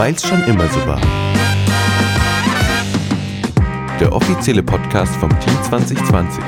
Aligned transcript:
Weil's 0.00 0.26
schon 0.26 0.42
immer 0.44 0.66
so 0.70 0.80
war. 0.86 0.98
Der 4.00 4.10
offizielle 4.10 4.62
Podcast 4.62 5.14
vom 5.16 5.28
Team 5.40 5.52
2020 5.62 6.42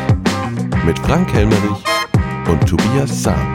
mit 0.86 0.98
Frank 1.00 1.30
Helmerich 1.34 1.84
und 2.48 2.66
Tobias 2.66 3.22
Sam. 3.22 3.54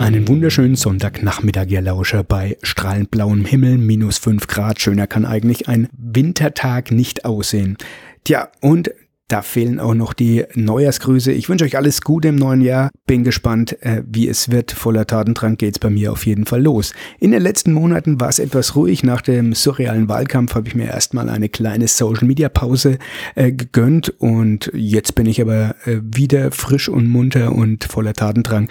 Einen 0.00 0.26
wunderschönen 0.26 0.74
Sonntagnachmittag, 0.74 1.66
ihr 1.68 1.82
Lauscher, 1.82 2.24
bei 2.24 2.58
strahlend 2.64 3.12
blauem 3.12 3.44
Himmel, 3.44 3.78
minus 3.78 4.18
5 4.18 4.48
Grad. 4.48 4.80
Schöner 4.80 5.06
kann 5.06 5.24
eigentlich 5.24 5.68
ein 5.68 5.88
Wintertag 5.92 6.90
nicht 6.90 7.24
aussehen. 7.24 7.78
Tja, 8.24 8.48
und 8.60 8.90
da 9.28 9.40
fehlen 9.40 9.80
auch 9.80 9.94
noch 9.94 10.12
die 10.12 10.44
Neujahrsgrüße. 10.54 11.32
Ich 11.32 11.48
wünsche 11.48 11.64
euch 11.64 11.76
alles 11.76 12.02
Gute 12.02 12.28
im 12.28 12.36
neuen 12.36 12.60
Jahr. 12.60 12.90
Bin 13.06 13.24
gespannt, 13.24 13.82
äh, 13.82 14.02
wie 14.06 14.28
es 14.28 14.50
wird. 14.50 14.72
Voller 14.72 15.06
Tatendrang 15.06 15.56
geht's 15.56 15.78
bei 15.78 15.88
mir 15.88 16.12
auf 16.12 16.26
jeden 16.26 16.44
Fall 16.44 16.62
los. 16.62 16.92
In 17.18 17.32
den 17.32 17.42
letzten 17.42 17.72
Monaten 17.72 18.20
war 18.20 18.28
es 18.28 18.38
etwas 18.38 18.76
ruhig. 18.76 19.02
Nach 19.02 19.22
dem 19.22 19.54
surrealen 19.54 20.08
Wahlkampf 20.08 20.54
habe 20.54 20.68
ich 20.68 20.74
mir 20.74 20.86
erstmal 20.86 21.30
eine 21.30 21.48
kleine 21.48 21.88
Social 21.88 22.26
Media 22.26 22.50
Pause 22.50 22.98
äh, 23.34 23.50
gegönnt 23.50 24.10
und 24.18 24.70
jetzt 24.74 25.14
bin 25.14 25.26
ich 25.26 25.40
aber 25.40 25.74
äh, 25.86 26.00
wieder 26.02 26.50
frisch 26.50 26.90
und 26.90 27.08
munter 27.08 27.52
und 27.52 27.84
voller 27.84 28.12
Tatendrang 28.12 28.68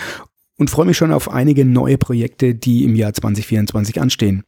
und 0.58 0.70
freue 0.70 0.85
mich 0.85 0.97
schon 0.97 1.11
auf 1.11 1.31
einige 1.31 1.66
neue 1.66 1.97
Projekte, 1.97 2.53
die 2.53 2.83
im 2.83 2.95
Jahr 2.95 3.13
2024 3.13 3.99
anstehen. 3.99 4.44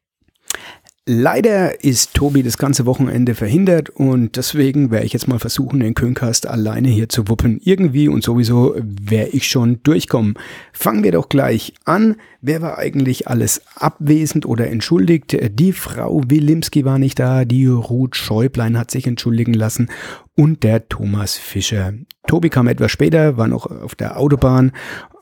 Leider 1.08 1.84
ist 1.84 2.16
Tobi 2.16 2.42
das 2.42 2.58
ganze 2.58 2.88
Wochenende 2.88 3.36
verhindert 3.36 3.92
und 3.92 4.38
deswegen 4.38 4.90
werde 4.90 5.06
ich 5.06 5.14
jetzt 5.14 5.28
mal 5.28 5.38
versuchen, 5.38 5.80
den 5.80 5.94
Köncast 5.94 6.48
alleine 6.48 6.90
hier 6.90 7.10
zu 7.10 7.28
wuppen. 7.28 7.62
Irgendwie 7.64 8.08
und 8.08 8.24
sowieso 8.24 8.76
werde 8.76 9.30
ich 9.30 9.48
schon 9.48 9.84
durchkommen. 9.84 10.34
Fangen 10.74 11.04
wir 11.04 11.12
doch 11.12 11.30
gleich 11.30 11.76
an. 11.84 12.16
Wer 12.42 12.64
war 12.64 12.80
eigentlich 12.80 13.28
alles 13.28 13.62
abwesend 13.76 14.48
oder 14.48 14.68
entschuldigt? 14.68 15.38
Die 15.60 15.74
Frau 15.74 16.24
Wilimski 16.28 16.86
war 16.86 16.98
nicht 16.98 17.20
da, 17.20 17.46
die 17.46 17.68
Ruth 17.68 18.16
Schäublein 18.16 18.76
hat 18.76 18.90
sich 18.90 19.06
entschuldigen 19.06 19.54
lassen 19.54 19.90
und 20.36 20.64
der 20.64 20.90
Thomas 20.90 21.38
Fischer. 21.38 21.94
Tobi 22.28 22.50
kam 22.50 22.68
etwas 22.68 22.92
später, 22.92 23.38
war 23.38 23.48
noch 23.48 23.68
auf 23.68 23.96
der 23.96 24.18
Autobahn, 24.18 24.72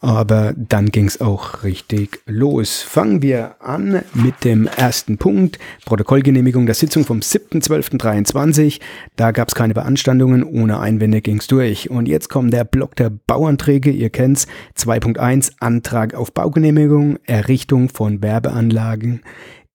aber 0.02 0.54
dann 0.58 0.88
ging 0.88 1.06
es 1.06 1.22
auch 1.22 1.64
richtig 1.64 2.22
los. 2.26 2.82
Fangen 2.82 3.22
wir 3.22 3.62
an 3.62 4.02
mit 4.14 4.44
dem 4.44 4.68
ersten 4.68 5.18
Punkt, 5.18 5.60
Protokollgenehmigung 5.86 6.66
der 6.66 6.76
Sitzung 6.76 7.06
vom 7.06 7.20
7.12.23. 7.20 8.80
Da 9.16 9.32
gab 9.32 9.50
es 9.50 9.56
keine 9.56 9.74
Beanstandungen, 9.74 10.44
ohne 10.44 10.80
Einwände 10.80 11.22
ging 11.22 11.38
es 11.38 11.48
durch. 11.48 11.90
Und 11.90 12.08
jetzt 12.08 12.30
kommt 12.30 12.54
der 12.54 12.64
Block 12.64 12.96
der 12.96 13.10
Bauanträge, 13.10 13.92
ihr 13.92 14.10
kennt's, 14.10 14.48
2.1 14.78 15.54
Antrag 15.60 16.16
auf 16.16 16.34
Baugenehmigung, 16.34 17.20
Errichtung 17.26 17.90
von 17.90 18.22
Werbeanlagen 18.22 19.22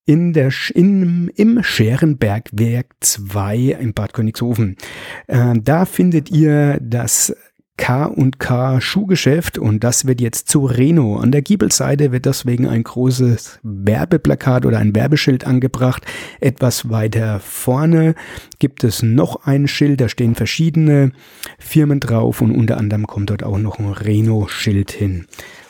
in 0.09 0.33
der, 0.33 0.51
in, 0.75 1.31
im 1.37 1.63
Scherenbergwerk 1.63 2.87
2 3.01 3.77
in 3.79 3.93
Bad 3.93 4.15
Königshofen. 4.15 4.79
Äh, 5.27 5.53
da 5.63 5.85
findet 5.85 6.31
ihr 6.31 6.79
das 6.81 7.37
K&K 7.77 8.81
Schuhgeschäft 8.81 9.59
und 9.59 9.85
das 9.85 10.07
wird 10.07 10.23
jetzt 10.23 10.49
zu 10.49 10.65
Reno. 10.65 11.19
An 11.19 11.31
der 11.31 11.43
Giebelseite 11.43 12.11
wird 12.11 12.25
deswegen 12.25 12.67
ein 12.67 12.85
großes 12.85 13.61
Werbeplakat 13.63 14.65
oder 14.65 14.79
ein 14.79 14.97
Werbeschild 14.97 15.47
angebracht. 15.47 16.07
Etwas 16.41 16.89
weiter 16.89 17.39
vorne 17.39 18.15
gibt 18.59 18.85
es 18.85 19.03
noch 19.03 19.45
ein 19.45 19.69
Schild, 19.69 20.01
da 20.01 20.09
stehen 20.09 20.35
verschiedene 20.35 21.13
Firmen 21.59 22.01
drauf 22.01 22.41
und 22.41 22.51
unter 22.53 22.79
anderem 22.79 23.07
kommt 23.07 23.29
dort 23.29 23.43
auch 23.43 23.59
noch 23.59 23.79
ein 23.79 23.93
Reno-Schild 23.93 24.91
hin. 24.91 25.27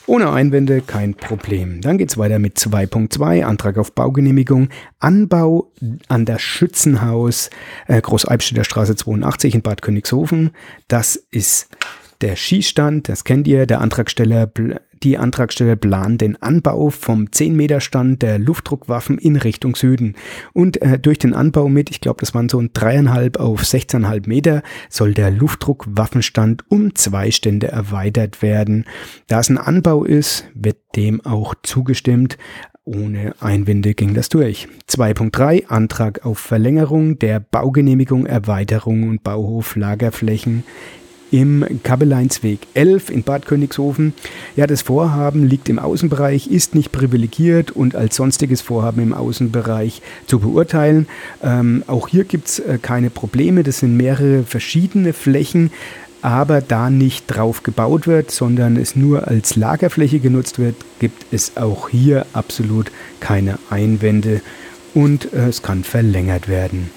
Ohne 0.09 0.33
Einwände 0.33 0.81
kein 0.81 1.13
Problem. 1.13 1.83
Dann 1.83 1.99
geht's 1.99 2.17
weiter 2.17 2.39
mit 2.39 2.57
2.2, 2.57 3.45
Antrag 3.45 3.77
auf 3.77 3.93
Baugenehmigung, 3.93 4.71
Anbau 4.99 5.71
an 6.09 6.25
das 6.25 6.41
Schützenhaus 6.41 7.51
äh, 7.89 8.01
Großalbstädter 8.01 8.65
Straße 8.65 8.97
82 8.97 9.55
in 9.55 9.61
Bad 9.61 9.83
Königshofen. 9.83 10.53
Das 10.89 11.17
ist 11.31 11.69
der 12.23 12.37
Schießstand, 12.37 13.11
das 13.11 13.25
kennt 13.25 13.47
ihr, 13.47 13.67
der 13.67 13.83
Antragsteller, 13.83 14.51
die 15.03 15.19
Antragsteller 15.19 15.77
planen 15.77 16.19
den 16.19 16.41
Anbau 16.43 16.91
vom 16.91 17.31
10 17.31 17.55
Meter 17.55 17.81
Stand 17.81 18.23
der 18.23 18.39
Luftdruckwaffen 18.39 19.19
in 19.19 19.37
Richtung 19.37 19.77
Süden. 19.77 20.15
Und 20.53 20.81
äh, 20.83 20.99
durch 20.99 21.19
den 21.19 21.35
Anbau 21.35 21.69
mit, 21.69 21.91
ich 21.91 22.01
glaube, 22.01 22.21
das 22.21 22.35
waren 22.35 22.49
so 22.49 22.61
ein 22.61 22.71
dreieinhalb 22.73 23.39
auf 23.39 23.63
16,5 23.63 24.29
Meter, 24.29 24.63
soll 24.89 25.15
der 25.15 25.31
Luftdruckwaffenstand 25.31 26.65
um 26.71 26.95
zwei 26.95 27.31
Stände 27.31 27.69
erweitert 27.69 28.43
werden. 28.43 28.85
Da 29.27 29.41
es 29.41 29.49
ein 29.49 29.59
Anbau 29.59 30.05
ist, 30.05 30.45
wird 30.55 30.79
dem 30.97 31.25
auch 31.25 31.55
zugestimmt. 31.63 32.39
Ohne 32.85 33.35
Einwände 33.41 33.93
ging 33.93 34.15
das 34.15 34.31
durch. 34.31 34.67
2.3 34.89 35.67
Antrag 35.67 36.25
auf 36.25 36.39
Verlängerung 36.39 37.19
der 37.19 37.39
Baugenehmigung, 37.39 38.25
Erweiterung 38.25 39.09
und 39.11 39.23
Bauhof 39.23 39.77
Lagerflächen 39.77 40.65
im 41.31 41.65
Kabeleinsweg 41.83 42.61
11 42.75 43.11
in 43.11 43.23
Bad 43.23 43.47
Königshofen. 43.47 44.15
Ja, 44.57 44.67
das 44.67 44.83
Vorhaben 44.83 45.47
liegt 45.47 45.69
im 45.69 45.79
Außenbereich, 45.79 46.49
ist 46.49 46.75
nicht 46.75 46.93
privilegiert 46.93 47.71
und 47.71 47.95
als 47.95 48.17
sonstiges 48.17 48.61
Vorhaben 48.61 49.03
im 49.03 49.15
Außenbereich 49.15 50.03
zu 50.27 50.41
beurteilen. 50.41 51.07
Ähm, 51.43 51.85
auch 51.87 52.09
hier 52.09 52.25
gibt 52.25 52.49
es 52.49 52.59
äh, 52.59 52.79
keine 52.81 53.11
Probleme. 53.11 53.63
Das 53.63 53.79
sind 53.79 53.97
mehrere 53.97 54.43
verschiedene 54.43 55.13
Flächen. 55.13 55.71
Aber 56.21 56.61
da 56.61 56.91
nicht 56.91 57.27
drauf 57.29 57.63
gebaut 57.63 58.09
wird, 58.09 58.33
sondern 58.33 58.77
es 58.77 58.97
nur 58.97 59.29
als 59.29 59.55
Lagerfläche 59.55 60.19
genutzt 60.19 60.59
wird, 60.59 60.75
gibt 60.99 61.33
es 61.33 61.57
auch 61.57 61.91
hier 61.91 62.27
absolut 62.33 62.91
keine 63.21 63.61
Einwände 63.71 64.41
und 64.95 65.33
äh, 65.33 65.49
es 65.49 65.63
kann 65.63 65.85
verlängert 65.85 66.49
werden. 66.49 66.91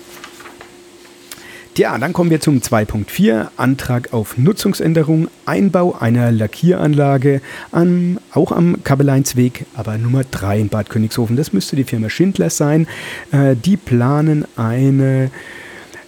Ja, 1.77 1.97
dann 1.97 2.11
kommen 2.11 2.29
wir 2.29 2.41
zum 2.41 2.59
2.4, 2.59 3.47
Antrag 3.55 4.11
auf 4.11 4.37
Nutzungsänderung, 4.37 5.29
Einbau 5.45 5.95
einer 5.97 6.29
Lackieranlage, 6.29 7.41
an, 7.71 8.19
auch 8.33 8.51
am 8.51 8.83
Kabeleinsweg, 8.83 9.65
aber 9.73 9.97
Nummer 9.97 10.23
3 10.29 10.59
in 10.59 10.67
Bad 10.67 10.89
Königshofen. 10.89 11.37
Das 11.37 11.53
müsste 11.53 11.77
die 11.77 11.85
Firma 11.85 12.09
Schindler 12.09 12.49
sein. 12.49 12.87
Äh, 13.31 13.55
die 13.55 13.77
planen 13.77 14.45
eine, 14.57 15.31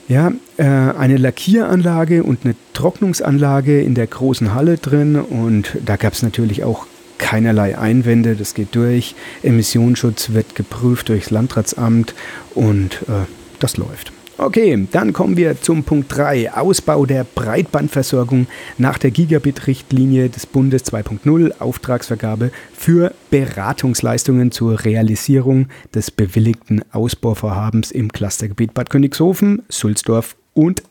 ja, 0.10 0.34
äh, 0.58 0.66
eine 0.66 1.16
Lackieranlage 1.16 2.24
und 2.24 2.44
eine 2.44 2.56
Trocknungsanlage 2.74 3.82
in 3.82 3.96
der 3.96 4.08
großen 4.08 4.54
Halle 4.54 4.78
drin 4.78 5.16
und 5.16 5.78
da 5.86 5.96
gab 5.96 6.12
es 6.12 6.24
natürlich 6.24 6.66
auch 6.66 6.88
keinerlei 7.20 7.78
Einwände, 7.78 8.36
das 8.36 8.54
geht 8.54 8.76
durch. 8.76 9.16
Emissionsschutz 9.44 10.32
wird 10.34 10.56
geprüft 10.56 11.08
durchs 11.08 11.30
Landratsamt 11.30 12.14
und 12.54 13.04
äh, 13.04 13.28
das 13.60 13.78
läuft. 13.78 14.12
Okay, 14.44 14.90
dann 14.92 15.14
kommen 15.14 15.38
wir 15.38 15.62
zum 15.62 15.86
Punkt 15.86 16.14
3, 16.18 16.52
Ausbau 16.52 17.06
der 17.06 17.24
Breitbandversorgung 17.24 18.48
nach 18.78 18.98
der 18.98 19.10
Gigabit-Richtlinie 19.12 20.28
des 20.28 20.48
Bundes 20.48 20.84
2.0, 20.84 21.62
Auftragsvergabe 21.62 22.52
für 22.78 23.14
Beratungsleistungen 23.30 24.52
zur 24.52 24.84
Realisierung 24.84 25.70
des 25.96 26.12
bewilligten 26.12 26.82
Ausbauvorhabens 26.92 27.92
im 27.92 28.12
Clustergebiet 28.12 28.74
Bad 28.74 28.90
Königshofen, 28.90 29.64
Sulzdorf 29.70 30.36
und 30.54 30.84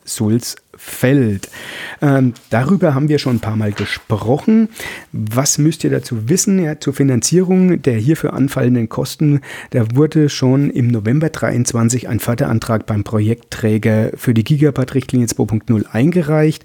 Sulzfeld. 0.82 1.48
Ähm, 2.00 2.34
darüber 2.50 2.94
haben 2.94 3.09
wir 3.09 3.19
schon 3.19 3.37
ein 3.37 3.41
paar 3.41 3.56
Mal 3.56 3.72
gesprochen. 3.72 4.69
Was 5.12 5.59
müsst 5.59 5.84
ihr 5.84 5.91
dazu 5.91 6.28
wissen? 6.28 6.62
Ja, 6.62 6.78
zur 6.78 6.94
Finanzierung 6.94 7.82
der 7.82 7.94
hierfür 7.94 8.32
anfallenden 8.32 8.88
Kosten, 8.88 9.41
da 9.70 9.84
wurde 9.94 10.28
schon 10.28 10.70
im 10.70 10.88
November 10.88 11.28
23 11.28 12.09
ein 12.09 12.20
Förderantrag 12.20 12.87
beim 12.87 13.04
Projektträger 13.04 14.12
für 14.16 14.34
die 14.34 14.44
Gigabyte-Richtlinie 14.44 15.26
2.0 15.26 15.87
eingereicht. 15.91 16.65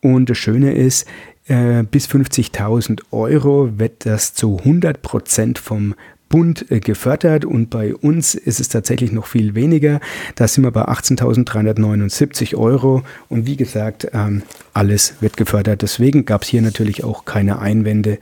Und 0.00 0.30
das 0.30 0.38
Schöne 0.38 0.74
ist, 0.74 1.06
äh, 1.46 1.82
bis 1.84 2.06
50.000 2.06 3.02
Euro 3.10 3.78
wird 3.78 4.06
das 4.06 4.34
zu 4.34 4.58
100 4.58 5.02
Prozent 5.02 5.58
vom 5.58 5.94
Bund 6.28 6.70
äh, 6.70 6.80
gefördert 6.80 7.44
und 7.44 7.70
bei 7.70 7.94
uns 7.94 8.34
ist 8.34 8.60
es 8.60 8.68
tatsächlich 8.68 9.12
noch 9.12 9.26
viel 9.26 9.54
weniger. 9.54 10.00
Da 10.34 10.48
sind 10.48 10.64
wir 10.64 10.70
bei 10.70 10.86
18.379 10.86 12.56
Euro 12.56 13.02
und 13.28 13.46
wie 13.46 13.56
gesagt, 13.56 14.08
ähm, 14.12 14.42
alles 14.72 15.14
wird 15.20 15.36
gefördert. 15.36 15.82
Deswegen 15.82 16.24
gab 16.24 16.42
es 16.42 16.48
hier 16.48 16.62
natürlich 16.62 17.04
auch 17.04 17.24
keine 17.24 17.60
Einwände 17.60 18.18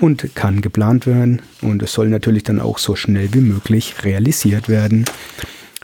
und 0.00 0.34
kann 0.34 0.60
geplant 0.60 1.06
werden 1.06 1.42
und 1.60 1.82
es 1.82 1.92
soll 1.92 2.08
natürlich 2.08 2.42
dann 2.42 2.60
auch 2.60 2.78
so 2.78 2.96
schnell 2.96 3.32
wie 3.32 3.40
möglich 3.40 4.04
realisiert 4.04 4.68
werden. 4.68 5.04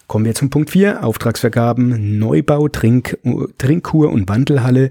Kommen 0.06 0.24
wir 0.24 0.34
zum 0.34 0.50
Punkt 0.50 0.70
4, 0.70 1.04
Auftragsvergaben, 1.04 2.18
Neubau, 2.18 2.66
Trink, 2.66 3.16
Trinkkur 3.58 4.10
und 4.10 4.28
Wandelhalle. 4.28 4.90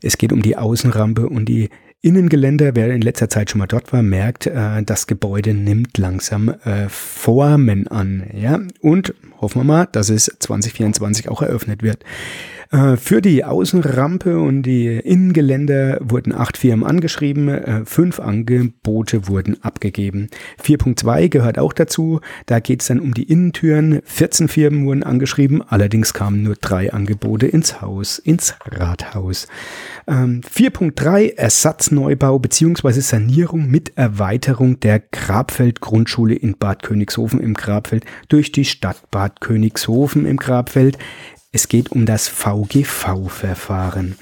Es 0.00 0.16
geht 0.16 0.32
um 0.32 0.42
die 0.42 0.56
Außenrampe 0.56 1.28
und 1.28 1.46
die 1.46 1.70
Innengeländer, 2.02 2.74
wer 2.74 2.90
in 2.90 3.02
letzter 3.02 3.28
Zeit 3.28 3.50
schon 3.50 3.58
mal 3.58 3.66
dort 3.66 3.92
war, 3.92 4.02
merkt, 4.02 4.46
äh, 4.46 4.82
das 4.82 5.06
Gebäude 5.06 5.52
nimmt 5.52 5.98
langsam 5.98 6.48
äh, 6.48 6.88
Formen 6.88 7.88
an. 7.88 8.24
Ja? 8.32 8.58
Und 8.80 9.12
hoffen 9.38 9.60
wir 9.60 9.64
mal, 9.64 9.88
dass 9.92 10.08
es 10.08 10.34
2024 10.38 11.28
auch 11.28 11.42
eröffnet 11.42 11.82
wird. 11.82 12.02
Äh, 12.70 12.96
für 12.96 13.20
die 13.20 13.44
Außenrampe 13.44 14.38
und 14.38 14.62
die 14.62 14.86
Innengeländer 14.86 15.98
wurden 16.00 16.32
acht 16.32 16.56
Firmen 16.56 16.86
angeschrieben, 16.86 17.48
äh, 17.48 17.84
fünf 17.84 18.20
Angebote 18.20 19.26
wurden 19.26 19.62
abgegeben. 19.64 20.28
4.2 20.62 21.28
gehört 21.28 21.58
auch 21.58 21.72
dazu, 21.72 22.20
da 22.46 22.60
geht 22.60 22.82
es 22.82 22.88
dann 22.88 23.00
um 23.00 23.12
die 23.12 23.24
Innentüren, 23.24 24.00
14 24.04 24.46
Firmen 24.46 24.86
wurden 24.86 25.02
angeschrieben, 25.02 25.62
allerdings 25.66 26.14
kamen 26.14 26.44
nur 26.44 26.54
drei 26.54 26.92
Angebote 26.92 27.48
ins 27.48 27.80
Haus, 27.80 28.18
ins 28.20 28.54
Rathaus. 28.64 29.48
4.3 30.06 31.20
ähm, 31.22 31.32
Ersatzneubau 31.36 32.38
bzw. 32.38 33.00
Sanierung 33.00 33.68
mit 33.68 33.96
Erweiterung 33.96 34.78
der 34.78 35.00
Grabfeld-Grundschule 35.00 36.34
in 36.34 36.56
Bad 36.56 36.84
Königshofen 36.84 37.40
im 37.40 37.54
Grabfeld 37.54 38.04
durch 38.28 38.52
die 38.52 38.64
Stadt 38.64 39.10
Bad 39.10 39.40
Königshofen 39.40 40.24
im 40.24 40.36
Grabfeld. 40.36 40.98
Es 41.52 41.66
geht 41.66 41.90
um 41.90 42.06
das 42.06 42.28
VGV-Verfahren. 42.28 44.16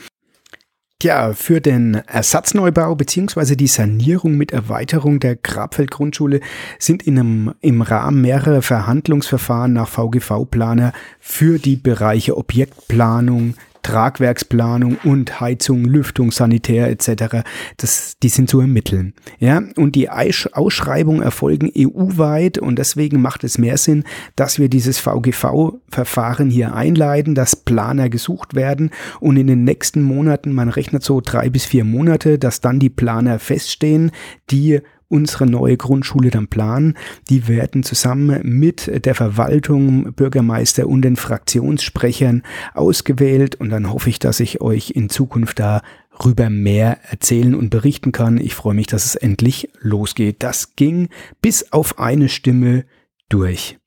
Tja, 1.00 1.32
für 1.34 1.60
den 1.60 1.94
Ersatzneubau 1.94 2.96
bzw. 2.96 3.54
die 3.54 3.66
Sanierung 3.66 4.36
mit 4.36 4.50
Erweiterung 4.50 5.20
der 5.20 5.36
Grabfeld-Grundschule 5.36 6.40
sind 6.78 7.04
in 7.04 7.18
einem, 7.18 7.54
im 7.60 7.82
Rahmen 7.82 8.22
mehrerer 8.22 8.62
Verhandlungsverfahren 8.62 9.74
nach 9.74 9.88
VGV-Planer 9.88 10.92
für 11.20 11.58
die 11.58 11.76
Bereiche 11.76 12.36
Objektplanung, 12.36 13.54
Tragwerksplanung 13.82 14.98
und 15.04 15.40
Heizung, 15.40 15.84
Lüftung, 15.84 16.30
Sanitär 16.30 16.88
etc. 16.88 17.42
Das, 17.76 18.16
die 18.22 18.28
sind 18.28 18.48
zu 18.48 18.60
ermitteln. 18.60 19.14
Ja, 19.38 19.62
und 19.76 19.94
die 19.94 20.08
Ausschreibungen 20.10 21.22
erfolgen 21.22 21.70
EU-weit 21.76 22.58
und 22.58 22.78
deswegen 22.78 23.20
macht 23.20 23.44
es 23.44 23.58
mehr 23.58 23.78
Sinn, 23.78 24.04
dass 24.36 24.58
wir 24.58 24.68
dieses 24.68 24.98
VGV-Verfahren 24.98 26.50
hier 26.50 26.74
einleiten, 26.74 27.34
dass 27.34 27.56
Planer 27.56 28.08
gesucht 28.08 28.54
werden 28.54 28.90
und 29.20 29.36
in 29.36 29.46
den 29.46 29.64
nächsten 29.64 30.02
Monaten, 30.02 30.52
man 30.52 30.68
rechnet 30.68 31.02
so 31.02 31.20
drei 31.20 31.50
bis 31.50 31.64
vier 31.64 31.84
Monate, 31.84 32.38
dass 32.38 32.60
dann 32.60 32.78
die 32.78 32.90
Planer 32.90 33.38
feststehen, 33.38 34.10
die 34.50 34.80
unsere 35.08 35.46
neue 35.46 35.76
Grundschule 35.76 36.30
dann 36.30 36.48
planen. 36.48 36.94
Die 37.30 37.48
werden 37.48 37.82
zusammen 37.82 38.40
mit 38.42 39.04
der 39.04 39.14
Verwaltung, 39.14 40.12
Bürgermeister 40.12 40.86
und 40.86 41.02
den 41.02 41.16
Fraktionssprechern 41.16 42.42
ausgewählt 42.74 43.56
und 43.56 43.70
dann 43.70 43.92
hoffe 43.92 44.10
ich, 44.10 44.18
dass 44.18 44.40
ich 44.40 44.60
euch 44.60 44.90
in 44.90 45.08
Zukunft 45.08 45.58
darüber 45.58 46.50
mehr 46.50 46.98
erzählen 47.10 47.54
und 47.54 47.70
berichten 47.70 48.12
kann. 48.12 48.38
Ich 48.38 48.54
freue 48.54 48.74
mich, 48.74 48.86
dass 48.86 49.04
es 49.04 49.14
endlich 49.14 49.70
losgeht. 49.80 50.42
Das 50.42 50.76
ging 50.76 51.08
bis 51.40 51.72
auf 51.72 51.98
eine 51.98 52.28
Stimme 52.28 52.84
durch. 53.28 53.78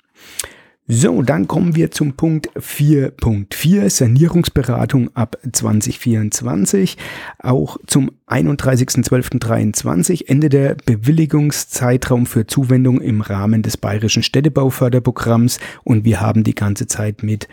So, 0.88 1.22
dann 1.22 1.48
kommen 1.48 1.76
wir 1.76 1.92
zum 1.92 2.14
Punkt 2.14 2.50
4.4, 2.58 3.90
Sanierungsberatung 3.90 5.16
ab 5.16 5.38
2024. 5.50 6.98
Auch 7.40 7.78
zum 7.88 8.12
31.12.23 8.28 10.28
Ende 10.28 10.50
der 10.50 10.76
Bewilligungszeitraum 10.86 12.26
für 12.26 12.48
Zuwendung 12.48 13.00
im 13.00 13.22
Rahmen 13.22 13.62
des 13.62 13.78
Bayerischen 13.78 14.24
Städtebauförderprogramms 14.24 15.60
und 15.84 16.04
wir 16.04 16.20
haben 16.20 16.44
die 16.44 16.56
ganze 16.56 16.88
Zeit 16.88 17.24
mit 17.24 17.48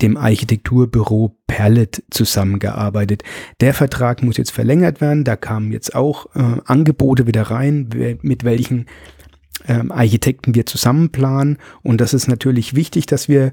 dem 0.00 0.16
Architekturbüro 0.16 1.36
Perlet 1.46 2.02
zusammengearbeitet. 2.10 3.22
Der 3.60 3.74
Vertrag 3.74 4.22
muss 4.22 4.38
jetzt 4.38 4.52
verlängert 4.52 5.00
werden. 5.00 5.24
Da 5.24 5.36
kamen 5.36 5.72
jetzt 5.72 5.94
auch 5.94 6.34
äh, 6.34 6.60
Angebote 6.64 7.26
wieder 7.26 7.42
rein, 7.42 8.18
mit 8.22 8.44
welchen 8.44 8.86
ähm, 9.66 9.92
Architekten 9.92 10.54
wir 10.54 10.66
zusammen 10.66 11.10
planen. 11.10 11.58
Und 11.82 12.00
das 12.00 12.14
ist 12.14 12.28
natürlich 12.28 12.74
wichtig, 12.74 13.06
dass 13.06 13.28
wir 13.28 13.52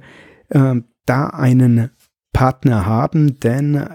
äh, 0.49 0.75
da 1.05 1.27
einen 1.27 1.89
Partner 2.33 2.85
haben, 2.85 3.39
denn 3.39 3.87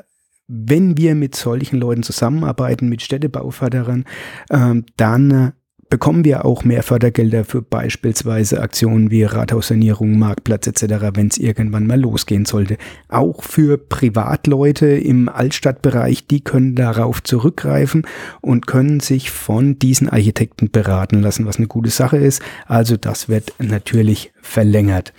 wenn 0.48 0.96
wir 0.96 1.14
mit 1.14 1.34
solchen 1.34 1.78
Leuten 1.78 2.02
zusammenarbeiten, 2.02 2.88
mit 2.88 3.02
Städtebauförderern, 3.02 4.04
äh, 4.50 4.82
dann 4.96 5.52
bekommen 5.92 6.24
wir 6.24 6.46
auch 6.46 6.64
mehr 6.64 6.82
Fördergelder 6.82 7.44
für 7.44 7.60
beispielsweise 7.60 8.62
Aktionen 8.62 9.10
wie 9.10 9.24
Rathaussanierung, 9.24 10.18
Marktplatz 10.18 10.66
etc., 10.66 11.10
wenn 11.12 11.28
es 11.28 11.36
irgendwann 11.36 11.86
mal 11.86 12.00
losgehen 12.00 12.46
sollte. 12.46 12.78
Auch 13.08 13.42
für 13.42 13.76
Privatleute 13.76 14.86
im 14.86 15.28
Altstadtbereich, 15.28 16.26
die 16.26 16.40
können 16.40 16.76
darauf 16.76 17.22
zurückgreifen 17.22 18.06
und 18.40 18.66
können 18.66 19.00
sich 19.00 19.30
von 19.30 19.78
diesen 19.78 20.08
Architekten 20.08 20.70
beraten 20.70 21.20
lassen, 21.20 21.44
was 21.44 21.58
eine 21.58 21.66
gute 21.66 21.90
Sache 21.90 22.16
ist. 22.16 22.40
Also 22.66 22.96
das 22.96 23.28
wird 23.28 23.52
natürlich 23.58 24.32
verlängert. 24.40 25.12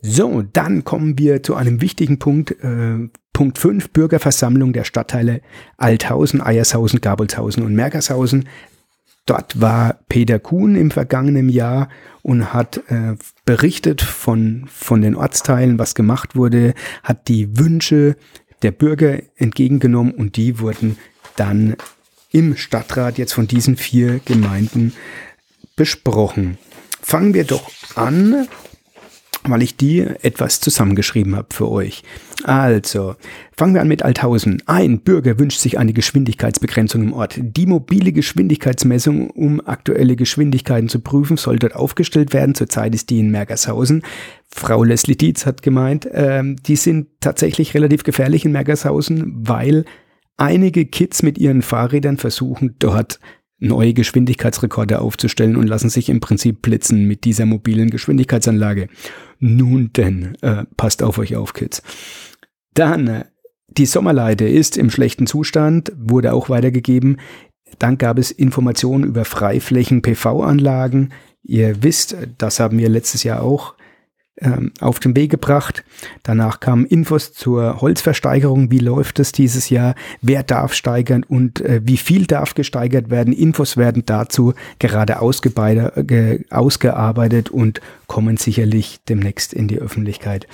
So, 0.00 0.42
dann 0.42 0.84
kommen 0.84 1.18
wir 1.18 1.42
zu 1.42 1.56
einem 1.56 1.80
wichtigen 1.80 2.20
Punkt. 2.20 2.52
Äh, 2.62 3.08
Punkt 3.32 3.58
5, 3.58 3.90
Bürgerversammlung 3.90 4.74
der 4.74 4.84
Stadtteile 4.84 5.40
Althausen, 5.78 6.42
Eiershausen, 6.42 7.00
Gabelshausen 7.00 7.64
und 7.64 7.74
Mergershausen. 7.74 8.46
Dort 9.26 9.60
war 9.60 10.00
Peter 10.08 10.38
Kuhn 10.38 10.74
im 10.74 10.90
vergangenen 10.90 11.48
Jahr 11.48 11.88
und 12.22 12.52
hat 12.52 12.78
äh, 12.88 13.14
berichtet 13.44 14.02
von, 14.02 14.64
von 14.66 15.00
den 15.00 15.14
Ortsteilen, 15.14 15.78
was 15.78 15.94
gemacht 15.94 16.34
wurde, 16.34 16.74
hat 17.04 17.28
die 17.28 17.58
Wünsche 17.58 18.16
der 18.62 18.72
Bürger 18.72 19.18
entgegengenommen 19.36 20.12
und 20.12 20.36
die 20.36 20.58
wurden 20.58 20.98
dann 21.36 21.76
im 22.30 22.56
Stadtrat 22.56 23.18
jetzt 23.18 23.32
von 23.32 23.46
diesen 23.46 23.76
vier 23.76 24.20
Gemeinden 24.24 24.92
besprochen. 25.76 26.58
Fangen 27.00 27.34
wir 27.34 27.44
doch 27.44 27.70
an 27.94 28.48
weil 29.44 29.62
ich 29.62 29.76
die 29.76 30.00
etwas 30.00 30.60
zusammengeschrieben 30.60 31.36
habe 31.36 31.48
für 31.52 31.70
euch. 31.70 32.02
Also, 32.44 33.14
fangen 33.56 33.74
wir 33.74 33.80
an 33.80 33.88
mit 33.88 34.02
Althausen. 34.02 34.62
Ein 34.66 35.00
Bürger 35.00 35.38
wünscht 35.38 35.60
sich 35.60 35.78
eine 35.78 35.92
Geschwindigkeitsbegrenzung 35.92 37.02
im 37.02 37.12
Ort. 37.12 37.38
Die 37.38 37.66
mobile 37.66 38.12
Geschwindigkeitsmessung, 38.12 39.30
um 39.30 39.60
aktuelle 39.66 40.16
Geschwindigkeiten 40.16 40.88
zu 40.88 41.00
prüfen, 41.00 41.36
soll 41.36 41.58
dort 41.58 41.74
aufgestellt 41.74 42.32
werden. 42.32 42.54
Zurzeit 42.54 42.94
ist 42.94 43.10
die 43.10 43.20
in 43.20 43.30
Mergershausen. 43.30 44.02
Frau 44.48 44.84
Leslie 44.84 45.16
Dietz 45.16 45.46
hat 45.46 45.62
gemeint, 45.62 46.08
ähm, 46.12 46.56
die 46.56 46.76
sind 46.76 47.08
tatsächlich 47.20 47.74
relativ 47.74 48.04
gefährlich 48.04 48.44
in 48.44 48.52
Mergershausen, 48.52 49.32
weil 49.46 49.84
einige 50.36 50.86
Kids 50.86 51.22
mit 51.22 51.38
ihren 51.38 51.62
Fahrrädern 51.62 52.16
versuchen, 52.16 52.76
dort 52.78 53.18
neue 53.62 53.94
Geschwindigkeitsrekorde 53.94 55.00
aufzustellen 55.00 55.56
und 55.56 55.66
lassen 55.66 55.88
sich 55.88 56.08
im 56.08 56.20
Prinzip 56.20 56.62
blitzen 56.62 57.06
mit 57.06 57.24
dieser 57.24 57.46
mobilen 57.46 57.90
Geschwindigkeitsanlage. 57.90 58.88
Nun 59.38 59.90
denn, 59.96 60.36
äh, 60.42 60.64
passt 60.76 61.02
auf 61.02 61.18
euch 61.18 61.36
auf, 61.36 61.52
Kids. 61.52 61.82
Dann, 62.74 63.06
äh, 63.06 63.24
die 63.68 63.86
Sommerleite 63.86 64.46
ist 64.46 64.76
im 64.76 64.90
schlechten 64.90 65.26
Zustand, 65.26 65.92
wurde 65.96 66.34
auch 66.34 66.50
weitergegeben. 66.50 67.18
Dann 67.78 67.96
gab 67.96 68.18
es 68.18 68.30
Informationen 68.30 69.04
über 69.04 69.24
Freiflächen-PV-Anlagen. 69.24 71.10
Ihr 71.42 71.82
wisst, 71.82 72.16
das 72.38 72.60
haben 72.60 72.78
wir 72.78 72.88
letztes 72.88 73.22
Jahr 73.22 73.42
auch 73.42 73.74
ähm, 74.42 74.72
auf 74.80 75.00
den 75.00 75.16
Weg 75.16 75.30
gebracht. 75.30 75.84
Danach 76.22 76.60
kamen 76.60 76.84
Infos 76.84 77.32
zur 77.32 77.80
Holzversteigerung. 77.80 78.70
Wie 78.70 78.78
läuft 78.78 79.18
es 79.20 79.32
dieses 79.32 79.70
Jahr? 79.70 79.94
Wer 80.20 80.42
darf 80.42 80.74
steigern 80.74 81.22
und 81.22 81.60
äh, 81.60 81.80
wie 81.84 81.96
viel 81.96 82.26
darf 82.26 82.54
gesteigert 82.54 83.10
werden? 83.10 83.32
Infos 83.32 83.76
werden 83.76 84.02
dazu 84.04 84.54
gerade 84.78 85.20
ausgearbeitet 85.20 87.50
und 87.50 87.80
kommen 88.06 88.36
sicherlich 88.36 89.00
demnächst 89.08 89.54
in 89.54 89.68
die 89.68 89.78
Öffentlichkeit. 89.78 90.46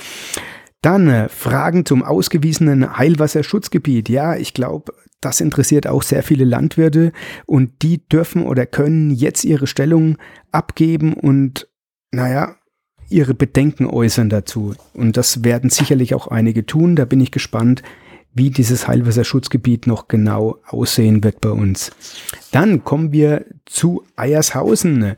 Dann 0.83 1.09
äh, 1.09 1.29
Fragen 1.29 1.85
zum 1.85 2.05
ausgewiesenen 2.05 2.97
Heilwasserschutzgebiet. 2.97 4.09
Ja, 4.09 4.37
ich 4.37 4.55
glaube, 4.55 4.93
das 5.21 5.41
interessiert 5.41 5.89
auch 5.89 6.03
sehr 6.03 6.23
viele 6.23 6.45
Landwirte 6.45 7.13
und 7.47 7.83
die 7.83 8.07
dürfen 8.07 8.45
oder 8.45 8.67
können 8.67 9.11
jetzt 9.11 9.45
ihre 9.45 9.67
Stellung 9.67 10.17
abgeben 10.53 11.15
und 11.15 11.69
naja, 12.11 12.57
ihre 13.09 13.35
Bedenken 13.35 13.87
äußern 13.87 14.29
dazu. 14.29 14.75
Und 14.95 15.17
das 15.17 15.45
werden 15.45 15.71
sicherlich 15.71 16.15
auch 16.15 16.29
einige 16.29 16.67
tun. 16.67 16.97
Da 16.97 17.05
bin 17.05 17.21
ich 17.21 17.31
gespannt, 17.31 17.83
wie 18.35 18.51
dieses 18.51 18.87
Heilwasserschutzgebiet 18.87 19.87
noch 19.87 20.09
genau 20.09 20.59
aussehen 20.67 21.25
wird 21.25 21.41
bei 21.41 21.51
uns. 21.51 21.91
Dann 22.53 22.85
kommen 22.85 23.13
wir 23.13 23.47
zu 23.67 24.05
Eiershausen. 24.17 25.15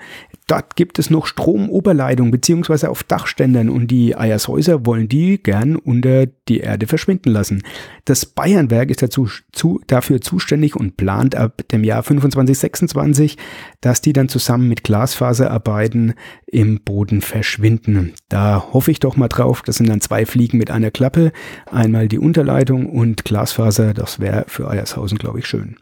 Dort 0.51 0.75
gibt 0.75 0.99
es 0.99 1.11
noch 1.11 1.27
Stromoberleitung 1.27 2.33
beziehungsweise 2.33 2.91
auf 2.91 3.05
Dachständern 3.05 3.69
und 3.69 3.87
die 3.87 4.17
Eiershäuser 4.17 4.85
wollen 4.85 5.09
die 5.09 5.41
gern 5.41 5.77
unter 5.77 6.27
die 6.27 6.59
Erde 6.59 6.89
verschwinden 6.89 7.31
lassen. 7.31 7.63
Das 8.05 8.27
Bayernwerk 8.27 8.91
ist 8.91 9.01
dazu, 9.01 9.29
zu, 9.53 9.81
dafür 9.87 10.21
zuständig 10.21 10.75
und 10.75 10.97
plant 10.97 11.37
ab 11.37 11.63
dem 11.71 11.85
Jahr 11.85 12.03
25, 12.03 12.59
26, 12.59 13.39
dass 13.81 14.01
die 14.01 14.13
dann 14.13 14.29
zusammen 14.29 14.69
mit 14.69 14.83
Glasfaserarbeiten 14.83 16.15
im 16.47 16.81
Boden 16.81 17.21
verschwinden. 17.21 18.15
Da 18.29 18.71
hoffe 18.73 18.91
ich 18.91 18.99
doch 18.99 19.17
mal 19.17 19.29
drauf. 19.29 19.63
Das 19.63 19.77
sind 19.77 19.89
dann 19.89 20.01
zwei 20.01 20.27
Fliegen 20.27 20.59
mit 20.59 20.73
einer 20.73 20.91
Klappe. 20.91 21.31
Einmal 21.71 22.09
die 22.09 22.19
Unterleitung 22.19 22.87
und 22.87 23.25
Glasfaser. 23.25 23.95
Das 23.95 24.19
wäre 24.19 24.47
für 24.49 24.69
Eiershausen, 24.69 25.17
glaube 25.17 25.39
ich, 25.39 25.47
schön. 25.47 25.77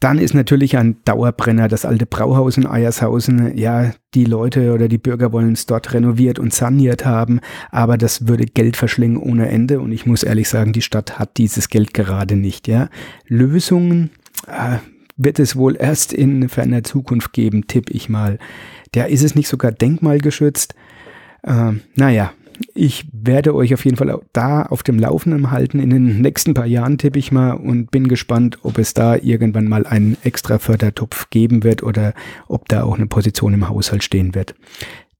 Dann 0.00 0.18
ist 0.18 0.32
natürlich 0.32 0.78
ein 0.78 0.96
Dauerbrenner 1.04 1.68
das 1.68 1.84
alte 1.84 2.06
Brauhaus 2.06 2.56
in 2.56 2.66
Eiershausen. 2.66 3.56
Ja, 3.58 3.92
die 4.14 4.24
Leute 4.24 4.72
oder 4.72 4.88
die 4.88 4.96
Bürger 4.96 5.30
wollen 5.30 5.52
es 5.52 5.66
dort 5.66 5.92
renoviert 5.92 6.38
und 6.38 6.54
saniert 6.54 7.04
haben, 7.04 7.40
aber 7.70 7.98
das 7.98 8.26
würde 8.26 8.46
Geld 8.46 8.78
verschlingen 8.78 9.18
ohne 9.18 9.50
Ende. 9.50 9.78
Und 9.78 9.92
ich 9.92 10.06
muss 10.06 10.22
ehrlich 10.22 10.48
sagen, 10.48 10.72
die 10.72 10.80
Stadt 10.80 11.18
hat 11.18 11.36
dieses 11.36 11.68
Geld 11.68 11.92
gerade 11.92 12.34
nicht. 12.34 12.66
Ja, 12.66 12.88
Lösungen 13.26 14.08
äh, 14.46 14.78
wird 15.18 15.38
es 15.38 15.54
wohl 15.54 15.76
erst 15.78 16.14
in 16.14 16.48
ferner 16.48 16.82
Zukunft 16.82 17.34
geben, 17.34 17.66
tippe 17.66 17.92
ich 17.92 18.08
mal. 18.08 18.38
Der 18.94 19.08
ist 19.08 19.22
es 19.22 19.34
nicht 19.34 19.48
sogar 19.48 19.70
denkmalgeschützt. 19.70 20.74
Äh, 21.42 21.72
naja, 21.94 22.32
ich 22.74 23.06
werde 23.12 23.54
euch 23.54 23.72
auf 23.74 23.84
jeden 23.84 23.96
Fall 23.96 24.20
da 24.32 24.62
auf 24.62 24.82
dem 24.82 24.98
Laufenden 24.98 25.50
halten. 25.50 25.80
In 25.80 25.90
den 25.90 26.20
nächsten 26.20 26.54
paar 26.54 26.66
Jahren 26.66 26.98
tippe 26.98 27.18
ich 27.18 27.32
mal 27.32 27.52
und 27.52 27.90
bin 27.90 28.08
gespannt, 28.08 28.58
ob 28.62 28.78
es 28.78 28.94
da 28.94 29.16
irgendwann 29.16 29.68
mal 29.68 29.86
einen 29.86 30.16
extra 30.24 30.58
Fördertopf 30.58 31.30
geben 31.30 31.64
wird 31.64 31.82
oder 31.82 32.14
ob 32.48 32.68
da 32.68 32.82
auch 32.82 32.96
eine 32.96 33.06
Position 33.06 33.54
im 33.54 33.68
Haushalt 33.68 34.04
stehen 34.04 34.34
wird. 34.34 34.54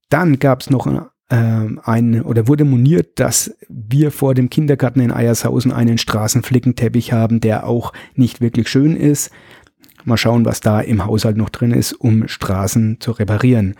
Dann 0.09 0.39
gab 0.39 0.61
es 0.61 0.69
noch 0.69 0.87
äh, 1.29 1.35
ein 1.83 2.21
oder 2.21 2.47
wurde 2.47 2.65
moniert, 2.65 3.19
dass 3.19 3.55
wir 3.69 4.11
vor 4.11 4.33
dem 4.33 4.49
Kindergarten 4.49 4.99
in 4.99 5.11
Eiershausen 5.11 5.71
einen 5.71 5.97
Straßenflickenteppich 5.97 7.13
haben, 7.13 7.39
der 7.39 7.65
auch 7.65 7.93
nicht 8.15 8.41
wirklich 8.41 8.69
schön 8.69 8.95
ist. 8.95 9.31
Mal 10.03 10.17
schauen, 10.17 10.45
was 10.45 10.61
da 10.61 10.81
im 10.81 11.05
Haushalt 11.05 11.37
noch 11.37 11.49
drin 11.49 11.71
ist, 11.71 11.93
um 11.93 12.27
Straßen 12.27 12.99
zu 12.99 13.11
reparieren. 13.11 13.75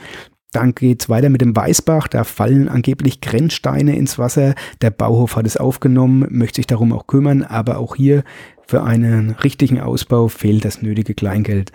Dann 0.52 0.76
geht's 0.76 1.08
weiter 1.10 1.30
mit 1.30 1.42
dem 1.42 1.56
Weißbach. 1.56 2.08
Da 2.08 2.24
fallen 2.24 2.68
angeblich 2.68 3.22
Grenzsteine 3.22 3.96
ins 3.96 4.20
Wasser. 4.20 4.54
Der 4.82 4.92
Bauhof 4.92 5.36
hat 5.36 5.46
es 5.46 5.58
aufgenommen, 5.58 6.28
möchte 6.30 6.58
sich 6.58 6.68
darum 6.68 6.92
auch 6.92 7.08
kümmern, 7.08 7.44
aber 7.44 7.78
auch 7.78 7.96
hier 7.96 8.24
für 8.68 8.84
einen 8.84 9.32
richtigen 9.32 9.80
Ausbau 9.80 10.28
fehlt 10.28 10.66
das 10.66 10.82
nötige 10.82 11.14
Kleingeld. 11.14 11.72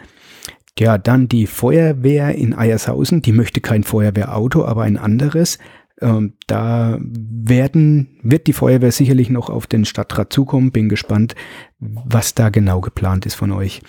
Ja, 0.79 0.99
dann 0.99 1.29
die 1.29 1.47
Feuerwehr 1.47 2.35
in 2.35 2.55
Eiershausen. 2.55 3.23
Die 3.23 3.33
möchte 3.33 3.61
kein 3.61 3.83
Feuerwehrauto, 3.83 4.65
aber 4.65 4.83
ein 4.83 4.99
anderes. 4.99 5.59
Ähm, 6.03 6.35
da 6.47 6.99
werden, 7.01 8.19
wird 8.23 8.47
die 8.47 8.53
Feuerwehr 8.53 8.93
sicherlich 8.93 9.31
noch 9.31 9.49
auf 9.49 9.67
den 9.67 9.87
Stadtrat 9.87 10.33
zukommen. 10.33 10.73
Bin 10.73 10.91
gespannt, 10.91 11.35
was 11.79 12.35
da 12.35 12.51
genau 12.51 12.83
geplant 12.83 13.25
ist 13.25 13.35
von 13.37 13.53
euch. 13.53 13.81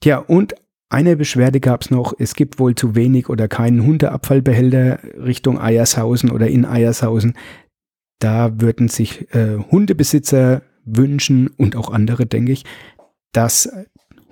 Tja, 0.00 0.18
und 0.18 0.54
eine 0.88 1.16
Beschwerde 1.16 1.60
gab 1.60 1.82
es 1.82 1.90
noch, 1.90 2.14
es 2.18 2.34
gibt 2.34 2.58
wohl 2.58 2.74
zu 2.74 2.94
wenig 2.94 3.28
oder 3.28 3.48
keinen 3.48 3.84
Hundeabfallbehälter 3.84 5.00
Richtung 5.24 5.60
Eiershausen 5.60 6.30
oder 6.30 6.48
in 6.48 6.64
Eiershausen. 6.64 7.34
Da 8.20 8.60
würden 8.60 8.88
sich 8.88 9.34
äh, 9.34 9.58
Hundebesitzer 9.70 10.62
wünschen 10.84 11.48
und 11.48 11.76
auch 11.76 11.90
andere, 11.90 12.26
denke 12.26 12.52
ich, 12.52 12.64
dass 13.32 13.68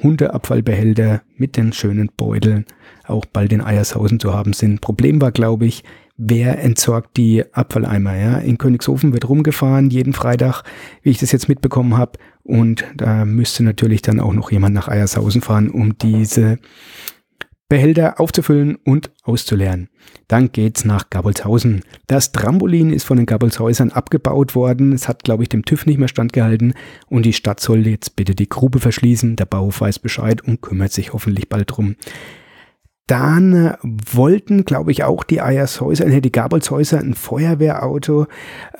Hundeabfallbehälter 0.03 1.23
mit 1.37 1.57
den 1.57 1.73
schönen 1.73 2.11
Beuteln 2.17 2.67
auch 3.07 3.27
bald 3.27 3.53
in 3.53 3.61
Eiershausen 3.61 4.21
zu 4.21 4.33
haben 4.33 4.53
sind. 4.53 4.81
Problem 4.81 5.21
war, 5.21 5.33
glaube 5.33 5.67
ich, 5.67 5.83
wer 6.16 6.61
entsorgt 6.61 7.16
die 7.16 7.44
Abfalleimer. 7.52 8.16
Ja? 8.16 8.38
In 8.38 8.59
Königshofen 8.59 9.12
wird 9.12 9.28
rumgefahren, 9.28 9.90
jeden 9.90 10.12
Freitag, 10.12 10.62
wie 11.02 11.11
ich 11.11 11.18
das 11.18 11.33
jetzt 11.33 11.49
mitbekommen 11.49 11.97
habe. 11.97 12.18
Und 12.42 12.85
da 12.97 13.25
müsste 13.25 13.64
natürlich 13.64 14.02
dann 14.02 14.21
auch 14.21 14.33
noch 14.33 14.50
jemand 14.50 14.75
nach 14.75 14.88
Eiershausen 14.88 15.40
fahren, 15.40 15.71
um 15.71 15.97
diese 15.99 16.59
Behälter 17.68 18.21
aufzufüllen 18.21 18.76
und 18.85 19.11
auszuleeren. 19.23 19.88
Dann 20.28 20.52
geht's 20.52 20.85
nach 20.85 21.09
Gabolshausen. 21.09 21.83
Das 22.06 22.30
Trampolin 22.30 22.92
ist 22.92 23.04
von 23.04 23.16
den 23.16 23.26
Gabolshäusern 23.26 23.90
abgebaut 23.90 24.54
worden. 24.54 24.92
Es 24.92 25.09
hat, 25.09 25.25
glaube 25.25 25.42
ich, 25.42 25.49
dem 25.49 25.64
TÜV 25.64 25.87
nicht 25.87 25.99
mehr 25.99 26.09
standgehalten 26.09 26.75
und 27.09 27.25
die 27.25 27.33
Stadt 27.33 27.61
soll 27.61 27.87
jetzt 27.87 28.16
bitte 28.16 28.35
die 28.35 28.49
Grube 28.49 28.80
verschließen. 28.80 29.37
Der 29.37 29.47
Bauhof 29.47 29.80
weiß 29.80 29.99
Bescheid 29.99 30.42
und 30.42 30.61
kümmert 30.61 30.92
sich 30.92 31.14
hoffentlich 31.14 31.49
bald 31.49 31.75
drum. 31.75 31.97
Dann 33.07 33.53
äh, 33.53 33.77
wollten, 33.83 34.65
glaube 34.65 34.91
ich, 34.91 35.05
auch 35.05 35.25
die 35.25 35.43
Eiershäuser, 35.43 36.07
äh, 36.07 36.21
die 36.21 36.33
Gabolshäuser 36.33 37.01
ein 37.01 37.15
Feuerwehrauto. 37.15 38.27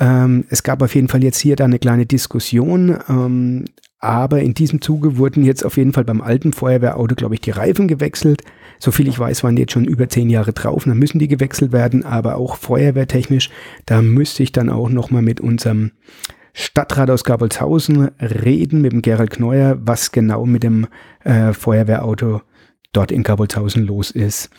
Ähm, 0.01 0.45
es 0.49 0.63
gab 0.63 0.83
auf 0.83 0.95
jeden 0.95 1.09
Fall 1.09 1.23
jetzt 1.23 1.39
hier 1.39 1.57
da 1.57 1.65
eine 1.65 1.79
kleine 1.79 2.07
Diskussion. 2.07 2.99
Ähm, 3.09 3.67
aber 4.01 4.43
in 4.43 4.53
diesem 4.53 4.83
Zuge 4.83 5.17
wurden 5.17 5.45
jetzt 5.45 5.65
auf 5.65 5.77
jeden 5.77 5.95
Fall 5.95 6.05
beim 6.05 6.21
alten 6.21 6.53
Feuerwehrauto, 6.53 7.15
glaube 7.15 7.35
ich, 7.35 7.41
die 7.41 7.51
Reifen 7.51 7.89
gewechselt. 7.89 8.43
Soviel 8.79 9.09
ich 9.09 9.19
weiß, 9.19 9.45
waren 9.45 9.57
jetzt 9.57 9.73
schon 9.73 9.85
über 9.85 10.09
zehn 10.09 10.29
Jahre 10.29 10.53
drauf. 10.53 10.85
Dann 10.85 10.99
müssen 10.99 11.19
die 11.19 11.29
gewechselt 11.29 11.73
werden, 11.73 12.05
aber 12.05 12.37
auch 12.37 12.57
feuerwehrtechnisch. 12.57 13.51
Da 13.87 14.03
müsste 14.03 14.43
ich 14.43 14.53
dann 14.53 14.69
auch 14.69 14.91
nochmal 14.91 15.23
mit 15.23 15.41
unserem 15.41 15.93
Stadtrat 16.53 17.11
aus 17.11 17.25
Gabolshausen 17.25 18.11
reden, 18.21 18.81
mit 18.81 18.93
dem 18.93 19.03
Gerald 19.03 19.31
Kneuer, 19.31 19.79
was 19.81 20.13
genau 20.13 20.47
mit 20.47 20.63
dem 20.63 20.87
äh, 21.25 21.53
Feuerwehrauto 21.53 22.43
dort 22.97 23.13
in 23.13 23.23
Gabolshausen 23.23 23.85
los 23.85 24.11
ist. 24.11 24.51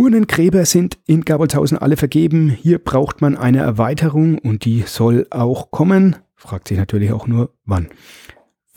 Urnengräber 0.00 0.64
sind 0.64 0.98
in 1.06 1.24
Gabolshausen 1.24 1.76
alle 1.76 1.96
vergeben. 1.96 2.50
Hier 2.50 2.78
braucht 2.78 3.20
man 3.20 3.36
eine 3.36 3.58
Erweiterung 3.58 4.38
und 4.38 4.64
die 4.64 4.82
soll 4.86 5.26
auch 5.30 5.70
kommen. 5.70 6.16
Fragt 6.36 6.68
sich 6.68 6.78
natürlich 6.78 7.12
auch 7.12 7.26
nur, 7.26 7.50
wann. 7.64 7.88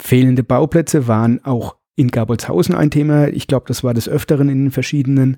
Fehlende 0.00 0.42
Bauplätze 0.42 1.06
waren 1.06 1.44
auch 1.44 1.76
in 1.94 2.08
Gabolshausen 2.08 2.74
ein 2.74 2.90
Thema. 2.90 3.28
Ich 3.28 3.46
glaube, 3.46 3.66
das 3.68 3.84
war 3.84 3.94
des 3.94 4.08
Öfteren 4.08 4.48
in 4.48 4.64
den 4.64 4.70
verschiedenen 4.72 5.36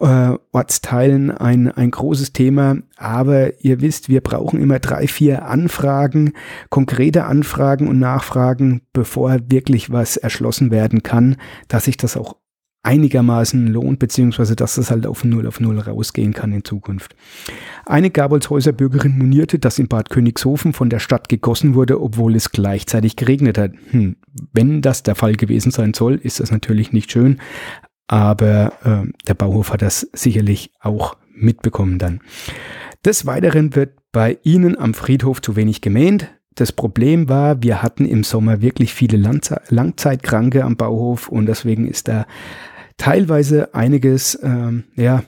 äh, 0.00 0.36
Ortsteilen 0.50 1.30
ein, 1.30 1.70
ein 1.70 1.90
großes 1.92 2.32
Thema. 2.32 2.76
Aber 2.96 3.64
ihr 3.64 3.80
wisst, 3.80 4.08
wir 4.08 4.20
brauchen 4.20 4.60
immer 4.60 4.80
drei, 4.80 5.06
vier 5.06 5.46
Anfragen, 5.46 6.32
konkrete 6.68 7.24
Anfragen 7.24 7.88
und 7.88 8.00
Nachfragen, 8.00 8.82
bevor 8.92 9.38
wirklich 9.46 9.90
was 9.90 10.16
erschlossen 10.16 10.70
werden 10.70 11.02
kann, 11.02 11.36
dass 11.68 11.84
sich 11.84 11.96
das 11.96 12.16
auch 12.16 12.36
einigermaßen 12.82 13.68
lohnt, 13.68 13.98
beziehungsweise 13.98 14.56
dass 14.56 14.74
das 14.74 14.90
halt 14.90 15.06
auf 15.06 15.24
Null 15.24 15.46
auf 15.46 15.60
Null 15.60 15.78
rausgehen 15.78 16.32
kann 16.32 16.52
in 16.52 16.64
Zukunft. 16.64 17.14
Eine 17.86 18.10
Gabolshäuser 18.10 18.72
Bürgerin 18.72 19.16
monierte, 19.16 19.58
dass 19.58 19.78
in 19.78 19.88
Bad 19.88 20.10
Königshofen 20.10 20.72
von 20.72 20.90
der 20.90 20.98
Stadt 20.98 21.28
gegossen 21.28 21.74
wurde, 21.74 22.00
obwohl 22.00 22.34
es 22.34 22.50
gleichzeitig 22.50 23.16
geregnet 23.16 23.58
hat. 23.58 23.72
Hm, 23.90 24.16
wenn 24.52 24.82
das 24.82 25.02
der 25.02 25.14
Fall 25.14 25.34
gewesen 25.34 25.70
sein 25.70 25.94
soll, 25.94 26.16
ist 26.16 26.40
das 26.40 26.50
natürlich 26.50 26.92
nicht 26.92 27.12
schön, 27.12 27.38
aber 28.08 28.72
äh, 28.84 29.10
der 29.28 29.34
Bauhof 29.34 29.72
hat 29.72 29.82
das 29.82 30.08
sicherlich 30.12 30.72
auch 30.80 31.16
mitbekommen 31.34 31.98
dann. 31.98 32.20
Des 33.04 33.26
Weiteren 33.26 33.74
wird 33.74 33.94
bei 34.12 34.38
Ihnen 34.42 34.78
am 34.78 34.94
Friedhof 34.94 35.40
zu 35.40 35.56
wenig 35.56 35.80
gemäht. 35.80 36.28
Das 36.54 36.72
Problem 36.72 37.28
war, 37.28 37.62
wir 37.62 37.82
hatten 37.82 38.04
im 38.04 38.24
Sommer 38.24 38.60
wirklich 38.60 38.92
viele 38.92 39.16
Langzeitkranke 39.16 40.64
am 40.64 40.76
Bauhof 40.76 41.28
und 41.28 41.46
deswegen 41.46 41.88
ist 41.88 42.08
da 42.08 42.26
teilweise 42.96 43.74
einiges 43.74 44.38
ähm, 44.42 44.84
ja 44.96 45.22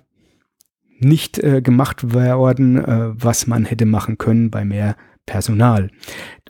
nicht 0.98 1.38
äh, 1.38 1.60
gemacht 1.60 2.12
worden, 2.12 2.78
äh, 2.78 3.10
was 3.12 3.46
man 3.46 3.64
hätte 3.64 3.86
machen 3.86 4.18
können 4.18 4.50
bei 4.50 4.64
mehr 4.64 4.96
Personal. 5.26 5.90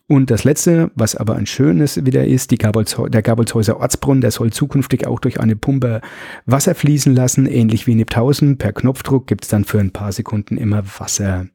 Und 0.07 0.31
das 0.31 0.45
letzte, 0.45 0.91
was 0.95 1.17
aber 1.17 1.35
ein 1.37 1.47
schönes 1.47 2.05
wieder 2.05 2.27
ist, 2.27 2.51
Gabolz, 2.59 2.95
der 3.09 3.23
Gabolshäuser 3.23 3.81
Ortsbrunnen, 3.81 4.21
der 4.21 4.33
soll 4.33 4.53
zukünftig 4.53 5.07
auch 5.07 5.19
durch 5.19 5.41
eine 5.41 5.57
Pumpe 5.57 6.03
Wasser 6.45 6.75
fließen 6.75 7.15
lassen, 7.15 7.47
ähnlich 7.47 7.87
wie 7.87 7.95
Nipthausen. 7.95 8.59
Per 8.59 8.75
Knopfdruck 8.75 9.27
gibt's 9.27 9.49
dann 9.49 9.65
für 9.65 9.81
ein 9.81 9.93
paar 9.93 10.13
Sekunden 10.13 10.59
immer 10.59 10.83
Wasser. 10.99 11.47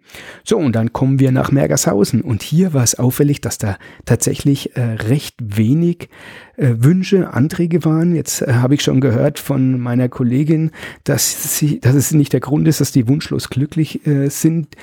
So, 0.44 0.58
und 0.58 0.76
dann 0.76 0.94
kommen 0.94 1.20
wir 1.20 1.32
nach 1.32 1.52
Mergershausen. 1.52 2.22
Und 2.22 2.42
hier 2.42 2.74
war 2.74 2.84
es 2.84 2.98
auffällig, 2.98 3.40
dass 3.40 3.60
da 3.60 3.78
tatsächlich 4.06 4.76
äh, 4.76 4.82
recht 4.82 5.36
wenig 5.40 6.10
äh, 6.58 6.74
Wünsche, 6.80 7.32
Anträge 7.32 7.86
waren. 7.86 8.16
Jetzt 8.16 8.42
äh, 8.42 8.54
habe 8.54 8.74
ich 8.74 8.82
schon 8.82 9.00
gehört 9.00 9.38
von 9.38 9.80
meiner 9.80 10.10
Kollegin, 10.10 10.72
dass, 11.04 11.56
sie, 11.56 11.80
dass 11.80 11.94
es 11.94 12.14
nicht 12.16 12.34
der 12.34 12.40
Grund 12.40 12.68
ist, 12.68 12.82
dass 12.82 12.92
die 12.92 13.08
wunschlos 13.08 13.52
glücklich 13.52 14.08
äh, 14.08 14.30
sind 14.30 14.76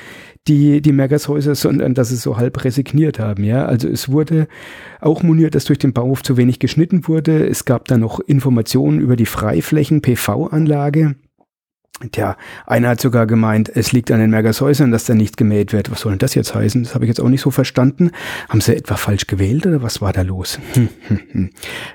die, 0.49 0.81
die 0.81 0.93
Mergershäuser, 0.93 1.55
sondern 1.55 1.95
dass 1.95 2.09
sie 2.09 2.17
so 2.17 2.37
halb 2.37 2.65
resigniert 2.65 3.19
haben. 3.19 3.45
Ja, 3.45 3.67
also 3.67 3.89
es 3.89 4.11
wurde 4.11 4.49
auch 5.01 5.23
moniert, 5.23 5.55
dass 5.55 5.65
durch 5.65 5.79
den 5.79 5.93
Bauhof 5.93 6.23
zu 6.23 6.37
wenig 6.37 6.59
geschnitten 6.59 7.09
wurde. 7.09 7.47
Es 7.47 7.65
gab 7.65 7.87
da 7.87 7.99
noch 7.99 8.21
Informationen 8.21 9.01
über 9.01 9.17
die 9.17 9.27
Freiflächen 9.27 10.03
PV-Anlage. 10.03 11.17
Tja, 12.13 12.37
einer 12.67 12.91
hat 12.91 13.01
sogar 13.01 13.27
gemeint, 13.27 13.75
es 13.75 13.91
liegt 13.93 14.11
an 14.11 14.21
den 14.21 14.29
Mergershäusern, 14.29 14.91
dass 14.91 15.07
da 15.07 15.15
nicht 15.15 15.39
gemäht 15.39 15.73
wird. 15.73 15.91
Was 15.91 16.01
soll 16.01 16.13
denn 16.13 16.19
das 16.19 16.35
jetzt 16.35 16.55
heißen? 16.55 16.83
Das 16.83 16.95
habe 16.95 17.07
ich 17.07 17.09
jetzt 17.09 17.21
auch 17.21 17.31
nicht 17.31 17.41
so 17.41 17.51
verstanden. 17.51 18.11
Haben 18.51 18.61
sie 18.61 18.77
etwa 18.77 18.97
falsch 18.97 19.27
gewählt 19.27 19.65
oder 19.65 19.83
was 19.83 20.03
war 20.03 20.13
da 20.13 20.21
los? 20.21 20.59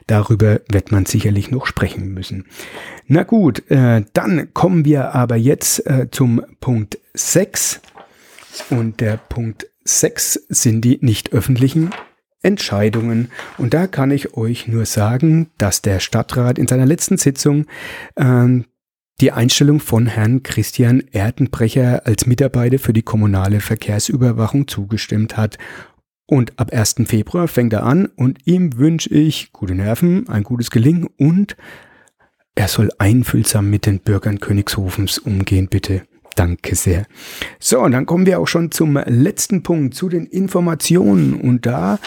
Darüber 0.08 0.62
wird 0.72 0.92
man 0.92 1.06
sicherlich 1.06 1.52
noch 1.52 1.68
sprechen 1.68 2.16
müssen. 2.16 2.46
Na 3.06 3.22
gut, 3.22 3.70
äh, 3.70 4.04
dann 4.14 4.52
kommen 4.56 4.86
wir 4.86 5.14
aber 5.14 5.36
jetzt 5.36 5.86
äh, 5.86 6.08
zum 6.10 6.42
Punkt 6.60 6.98
6. 7.14 7.82
Und 8.70 9.00
der 9.00 9.18
Punkt 9.18 9.68
6 9.84 10.34
sind 10.50 10.82
die 10.82 11.00
nicht 11.02 11.34
öffentlichen 11.34 11.92
Entscheidungen. 12.42 13.30
Und 13.58 13.74
da 13.74 13.88
kann 13.88 14.12
ich 14.12 14.36
euch 14.36 14.68
nur 14.68 14.86
sagen, 14.86 15.50
dass 15.58 15.82
der 15.82 16.00
Stadtrat 16.00 16.58
in 16.58 16.68
seiner 16.68 16.86
letzten 16.86 17.18
Sitzung 17.18 17.66
ähm, 18.16 18.66
die 19.20 19.32
Einstellung 19.32 19.80
von 19.80 20.08
Herrn 20.08 20.42
Christian 20.42 21.04
Erdenbrecher 21.12 22.06
als 22.06 22.26
Mitarbeiter 22.26 22.80
für 22.80 22.94
die 22.94 23.04
kommunale 23.04 23.60
Verkehrsüberwachung 23.60 24.68
zugestimmt 24.68 25.38
hat. 25.38 25.58
Und 26.26 26.58
ab 26.60 26.72
1. 26.74 26.96
Februar 27.06 27.48
fängt 27.48 27.74
er 27.74 27.84
an 27.84 28.08
und 28.16 28.40
ihm 28.46 28.78
wünsche 28.78 29.10
ich 29.10 29.52
gute 29.52 29.76
Nerven, 29.76 30.28
ein 30.30 30.44
gutes 30.44 30.72
Gelingen 30.72 31.08
und 31.18 31.56
er 32.56 32.68
soll 32.68 32.90
einfühlsam 32.98 33.70
mit 33.70 33.86
den 33.86 34.00
Bürgern 34.00 34.40
Königshofens 34.40 35.20
umgehen, 35.20 35.68
bitte. 35.68 36.04
Danke 36.36 36.76
sehr. 36.76 37.06
So, 37.60 37.82
und 37.82 37.92
dann 37.92 38.06
kommen 38.06 38.26
wir 38.26 38.40
auch 38.40 38.48
schon 38.48 38.72
zum 38.72 38.98
letzten 39.06 39.64
Punkt, 39.64 39.96
zu 39.96 40.08
den 40.08 40.26
Informationen. 40.26 41.34
Und 41.34 41.66
da 41.66 42.00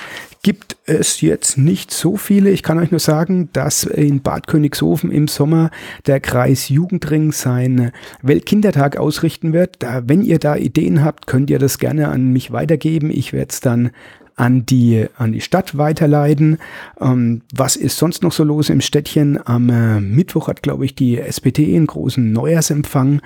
gibt 0.42 0.76
es 0.86 1.20
jetzt 1.20 1.58
nicht 1.58 1.90
so 1.90 2.16
viele. 2.16 2.50
Ich 2.50 2.62
kann 2.62 2.78
euch 2.78 2.90
nur 2.90 3.00
sagen, 3.00 3.48
dass 3.52 3.84
in 3.84 4.20
Bad 4.20 4.46
Königshofen 4.46 5.10
im 5.10 5.28
Sommer 5.28 5.70
der 6.06 6.20
Kreis 6.20 6.68
Jugendring 6.68 7.32
seinen 7.32 7.92
Weltkindertag 8.22 8.96
ausrichten 8.96 9.52
wird. 9.52 9.76
Da, 9.82 10.02
wenn 10.06 10.22
ihr 10.22 10.38
da 10.38 10.56
Ideen 10.56 11.04
habt, 11.04 11.26
könnt 11.26 11.50
ihr 11.50 11.58
das 11.58 11.78
gerne 11.78 12.08
an 12.08 12.32
mich 12.32 12.50
weitergeben. 12.50 13.10
Ich 13.10 13.32
werde 13.32 13.50
es 13.50 13.60
dann 13.60 13.90
an 14.36 14.66
die, 14.66 15.06
an 15.16 15.32
die 15.32 15.40
Stadt 15.40 15.78
weiterleiten. 15.78 16.58
Ähm, 17.00 17.42
was 17.54 17.76
ist 17.76 17.96
sonst 17.96 18.22
noch 18.22 18.32
so 18.32 18.44
los 18.44 18.68
im 18.68 18.80
Städtchen? 18.80 19.38
Am 19.46 19.70
äh, 19.70 20.00
Mittwoch 20.00 20.48
hat, 20.48 20.62
glaube 20.62 20.84
ich, 20.84 20.94
die 20.94 21.18
SPT 21.18 21.60
einen 21.60 21.86
großen 21.86 22.32
Neujahrsempfang 22.32 23.20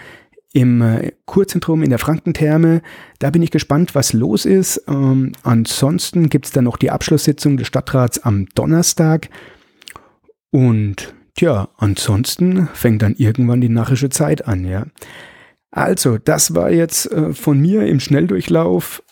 im 0.52 0.80
äh, 0.80 1.12
Kurzentrum 1.26 1.82
in 1.82 1.90
der 1.90 1.98
Frankentherme. 1.98 2.82
Da 3.18 3.30
bin 3.30 3.42
ich 3.42 3.50
gespannt, 3.50 3.94
was 3.94 4.12
los 4.12 4.44
ist. 4.44 4.82
Ähm, 4.88 5.32
ansonsten 5.42 6.28
gibt 6.28 6.46
es 6.46 6.52
dann 6.52 6.64
noch 6.64 6.76
die 6.76 6.90
Abschlusssitzung 6.90 7.56
des 7.56 7.66
Stadtrats 7.66 8.18
am 8.20 8.46
Donnerstag. 8.54 9.28
Und 10.50 11.14
tja, 11.34 11.68
ansonsten 11.76 12.68
fängt 12.72 13.02
dann 13.02 13.14
irgendwann 13.16 13.60
die 13.60 13.68
nachische 13.68 14.08
Zeit 14.08 14.46
an, 14.46 14.64
ja. 14.64 14.86
Also, 15.70 16.16
das 16.16 16.54
war 16.54 16.70
jetzt 16.70 17.12
äh, 17.12 17.34
von 17.34 17.60
mir 17.60 17.86
im 17.86 18.00
Schnelldurchlauf 18.00 19.02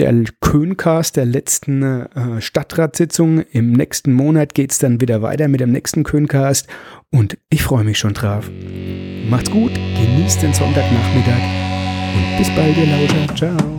der 0.00 0.24
Köncast 0.40 1.16
der 1.16 1.26
letzten 1.26 1.82
äh, 1.82 2.40
Stadtratssitzung. 2.40 3.40
Im 3.52 3.72
nächsten 3.72 4.12
Monat 4.12 4.54
geht 4.54 4.72
es 4.72 4.78
dann 4.78 5.00
wieder 5.00 5.22
weiter 5.22 5.46
mit 5.46 5.60
dem 5.60 5.72
nächsten 5.72 6.04
Köncast 6.04 6.66
und 7.10 7.36
ich 7.50 7.62
freue 7.62 7.84
mich 7.84 7.98
schon 7.98 8.14
drauf. 8.14 8.50
Macht's 9.28 9.50
gut, 9.50 9.74
genießt 9.74 10.42
den 10.42 10.54
Sonntagnachmittag 10.54 11.42
und 12.14 12.38
bis 12.38 12.48
bald, 12.56 12.76
ihr 12.76 12.86
Lauscher. 12.86 13.36
Ciao. 13.36 13.69